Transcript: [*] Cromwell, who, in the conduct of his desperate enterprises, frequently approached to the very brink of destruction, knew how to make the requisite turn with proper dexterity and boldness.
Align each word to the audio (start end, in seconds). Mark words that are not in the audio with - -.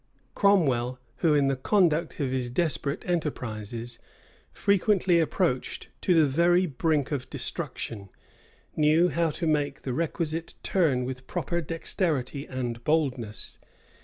[*] 0.21 0.33
Cromwell, 0.33 0.97
who, 1.17 1.35
in 1.35 1.47
the 1.47 1.55
conduct 1.55 2.19
of 2.19 2.31
his 2.31 2.49
desperate 2.49 3.05
enterprises, 3.07 3.99
frequently 4.51 5.19
approached 5.19 5.89
to 6.01 6.15
the 6.19 6.25
very 6.25 6.65
brink 6.65 7.11
of 7.11 7.29
destruction, 7.29 8.09
knew 8.75 9.09
how 9.09 9.29
to 9.29 9.45
make 9.45 9.83
the 9.83 9.93
requisite 9.93 10.55
turn 10.63 11.05
with 11.05 11.27
proper 11.27 11.61
dexterity 11.61 12.47
and 12.47 12.83
boldness. 12.83 13.59